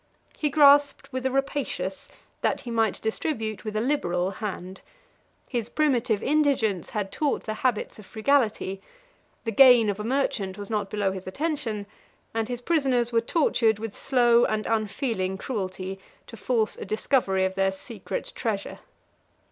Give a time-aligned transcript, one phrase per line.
[0.35, 2.09] He grasped with a rapacious,
[2.41, 4.81] that he might distribute with a liberal, hand:
[5.47, 8.81] his primitive indigence had taught the habits of frugality;
[9.43, 11.85] the gain of a merchant was not below his attention;
[12.33, 17.53] and his prisoners were tortured with slow and unfeeling cruelty, to force a discovery of
[17.53, 18.79] their secret treasure.